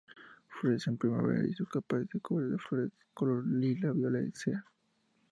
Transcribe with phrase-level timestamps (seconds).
[0.47, 4.65] Florece en primavera; su copa se cubre de flores de color lila-violácea.